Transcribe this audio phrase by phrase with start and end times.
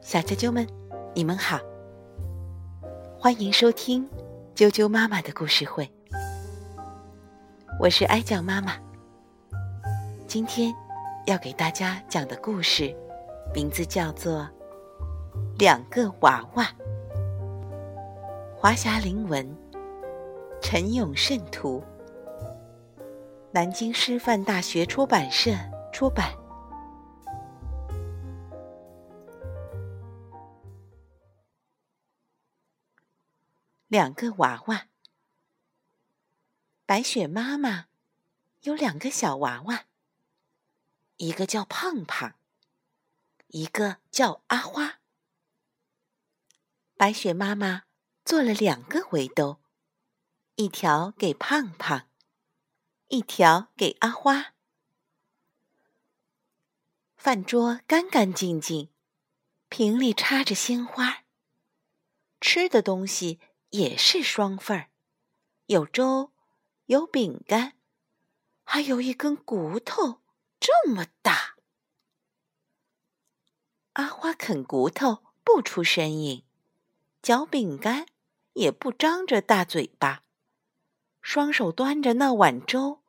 [0.00, 0.66] 小啾啾们，
[1.14, 1.60] 你们好，
[3.18, 4.08] 欢迎收听
[4.54, 5.90] 啾啾妈妈的故事会。
[7.78, 8.74] 我是哀酱妈妈，
[10.26, 10.74] 今天
[11.26, 12.94] 要给大家讲的故事
[13.54, 14.40] 名字叫做
[15.58, 16.64] 《两个娃娃》。
[18.56, 19.46] 华夏灵文，
[20.60, 21.82] 陈永胜图，
[23.50, 25.52] 南京师范大学出版社
[25.92, 26.41] 出版。
[33.92, 34.88] 两个娃娃，
[36.86, 37.88] 白雪妈妈
[38.62, 39.84] 有两个小娃娃，
[41.18, 42.34] 一个叫胖胖，
[43.48, 44.98] 一个叫阿花。
[46.96, 47.82] 白雪妈妈。
[48.24, 49.60] 做了两个围兜，
[50.54, 52.08] 一条给胖胖，
[53.08, 54.54] 一条给阿花。
[57.16, 58.88] 饭桌干干净净，
[59.68, 61.24] 瓶里插着鲜花。
[62.40, 63.40] 吃的东西
[63.72, 64.88] 也是双份儿，
[65.66, 66.32] 有粥，
[66.86, 67.74] 有饼干，
[68.64, 70.22] 还有一根骨头
[70.58, 71.56] 这么大。
[73.94, 76.46] 阿花啃骨头不出声音，
[77.20, 78.06] 嚼饼干。
[78.54, 80.24] 也不张着大嘴巴，
[81.22, 83.02] 双手端着那碗粥，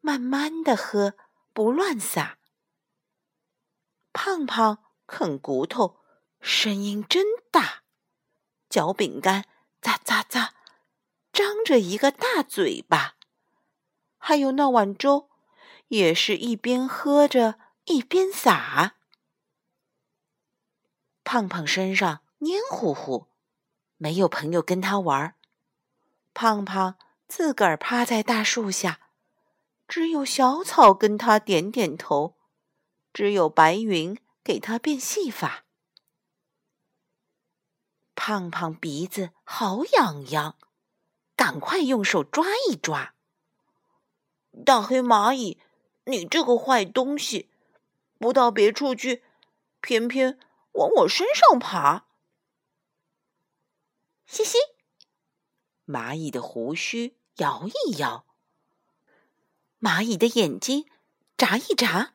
[0.00, 1.14] 慢慢的喝，
[1.52, 2.38] 不乱撒。
[4.14, 6.00] 胖胖啃骨头，
[6.40, 7.82] 声音真大；
[8.70, 9.44] 嚼饼干，
[9.80, 10.50] 咂咂咂，
[11.32, 13.16] 张着一个大嘴巴。
[14.16, 15.30] 还有那碗粥，
[15.88, 18.96] 也是一边喝着一边撒。
[21.24, 23.28] 胖胖身上黏糊糊。
[24.00, 25.34] 没有朋友跟他玩，
[26.32, 29.10] 胖胖自个儿趴在大树下，
[29.88, 32.36] 只有小草跟他点点头，
[33.12, 35.64] 只有白云给他变戏法。
[38.28, 40.54] 胖胖鼻子好痒痒，
[41.34, 43.14] 赶快用手抓一抓。
[44.66, 45.58] 大黑蚂蚁，
[46.04, 47.48] 你这个坏东西，
[48.18, 49.24] 不到别处去，
[49.80, 50.38] 偏偏
[50.72, 52.04] 往我身上爬。
[54.26, 54.58] 嘻嘻，
[55.86, 58.26] 蚂蚁的胡须摇一摇，
[59.80, 60.86] 蚂蚁的眼睛
[61.38, 62.12] 眨一眨。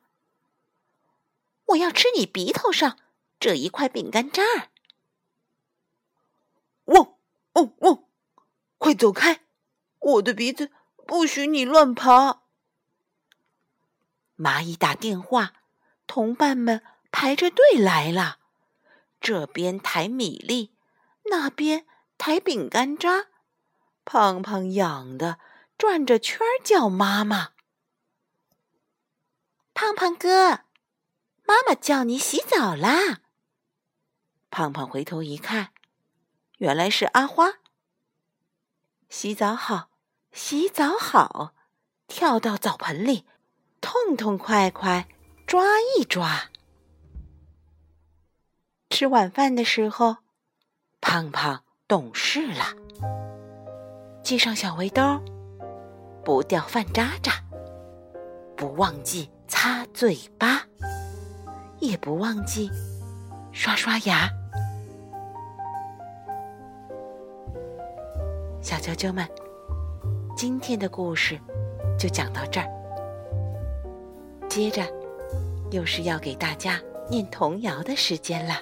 [1.69, 2.99] 我要吃你鼻头上
[3.39, 4.69] 这一块饼干渣儿！
[6.85, 7.15] 汪
[7.53, 8.03] 汪汪！
[8.77, 9.41] 快走开！
[9.99, 10.71] 我的鼻子
[11.07, 12.43] 不许你乱爬。
[14.37, 15.53] 蚂蚁打电话，
[16.07, 18.39] 同伴们排着队来了，
[19.21, 20.75] 这边抬米粒，
[21.23, 21.85] 那边。
[22.15, 23.27] 抬饼干渣，
[24.05, 25.39] 胖胖痒的
[25.77, 27.49] 转着圈叫妈妈。
[29.73, 30.61] 胖胖哥，
[31.43, 33.23] 妈妈叫你洗澡啦。
[34.49, 35.73] 胖胖回头一看，
[36.63, 37.55] 原来是阿花。
[39.09, 39.89] 洗澡好，
[40.31, 41.53] 洗澡好，
[42.07, 43.25] 跳到澡盆里，
[43.81, 45.09] 痛痛快快
[45.45, 45.65] 抓
[45.97, 46.49] 一抓。
[48.89, 50.19] 吃晚饭的时候，
[51.01, 51.65] 胖胖。
[51.85, 52.65] 懂事了，
[54.23, 55.21] 系上小围兜，
[56.23, 57.43] 不掉饭渣渣，
[58.55, 60.65] 不忘记擦嘴巴，
[61.79, 62.71] 也不忘记
[63.51, 64.29] 刷刷牙。
[68.63, 69.27] 小啾啾们，
[70.37, 71.37] 今天的故事
[71.99, 72.67] 就讲到这儿，
[74.47, 74.81] 接着
[75.69, 78.55] 又是要给大家念童谣的时间了。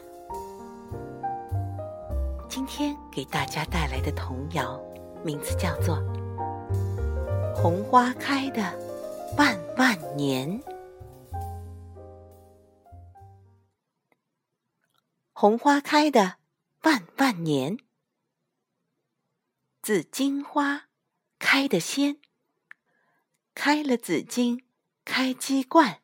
[2.49, 4.81] 今天给大家带来的童谣，
[5.23, 5.97] 名字叫做
[7.55, 8.63] 《红花开的
[9.37, 10.49] 万万年》。
[15.31, 16.37] 红花开的
[16.81, 17.77] 万万年，
[19.81, 20.89] 紫荆花
[21.39, 22.19] 开得鲜，
[23.55, 24.63] 开了紫荆
[25.03, 26.01] 开鸡冠，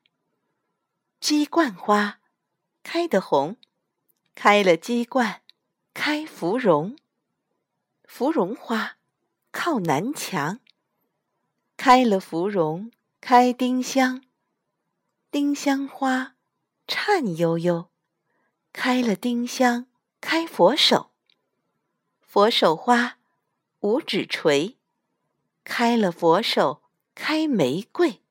[1.20, 2.20] 鸡冠花
[2.82, 3.58] 开得红，
[4.34, 5.44] 开了鸡冠。
[5.94, 6.96] 开芙蓉，
[8.04, 8.98] 芙蓉花
[9.52, 10.60] 靠南墙。
[11.76, 14.24] 开了芙蓉开丁香，
[15.32, 16.36] 丁香花
[16.88, 17.90] 颤悠悠。
[18.72, 19.88] 开了丁香
[20.22, 21.10] 开佛手，
[22.22, 23.18] 佛手花
[23.88, 24.78] 五指锤。
[25.64, 26.84] 开了佛手
[27.16, 28.22] 开玫瑰，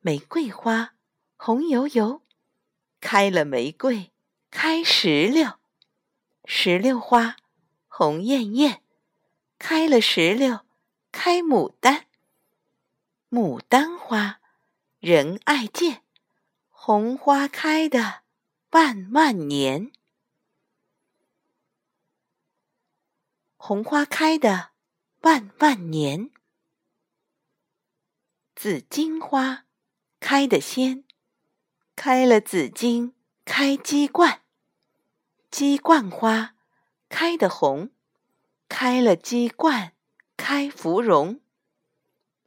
[0.00, 0.94] 玫瑰花
[1.36, 2.20] 红油油。
[3.00, 4.12] 开了玫瑰
[4.50, 5.54] 开石榴。
[6.44, 7.36] 石榴花
[7.88, 8.82] 红艳艳，
[9.58, 10.60] 开了石榴
[11.10, 12.06] 开牡丹。
[13.30, 14.40] 牡丹花
[14.98, 16.02] 人爱见，
[16.68, 18.20] 红花开的
[18.72, 19.92] 万万年。
[23.64, 24.72] 红花开的
[25.20, 26.32] 万万年。
[28.56, 29.66] 紫荆花
[30.18, 31.04] 开得先，
[31.94, 33.14] 开了紫荆
[33.44, 34.42] 开鸡冠。
[35.48, 36.56] 鸡冠花
[37.08, 37.92] 开得红，
[38.68, 39.92] 开了鸡冠
[40.36, 41.40] 开芙蓉。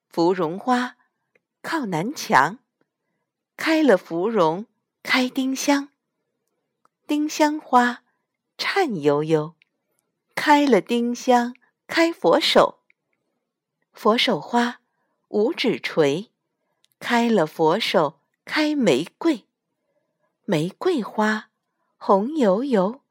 [0.10, 0.98] 芙蓉花
[1.62, 2.60] 靠南墙，
[3.56, 4.66] 开了芙蓉
[5.02, 5.88] 开丁香。
[7.08, 8.04] 丁香花
[8.58, 9.56] 颤悠悠，
[10.36, 11.56] 开了丁香
[11.88, 12.84] 开佛手。
[13.94, 14.82] 佛手花。
[15.30, 16.32] 五指垂，
[17.00, 19.46] 开了佛手开玫瑰，
[20.46, 21.50] 玫瑰花
[21.98, 23.02] 红油油，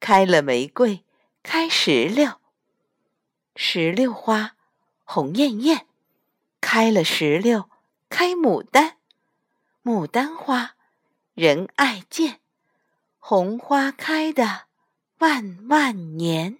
[0.00, 1.04] 开了玫瑰
[1.42, 2.40] 开石榴，
[3.56, 4.56] 石榴花
[5.04, 5.86] 红艳艳，
[6.60, 7.70] 开了石榴
[8.10, 8.98] 开牡丹，
[9.82, 10.74] 牡丹花
[11.32, 12.40] 人爱见，
[13.18, 14.66] 红花开的
[15.18, 16.58] 万万年。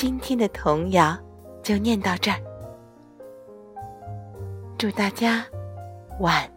[0.00, 1.18] 今天的童谣。
[1.60, 2.40] 就念到这儿，
[4.78, 5.44] 祝大家
[6.20, 6.48] 晚。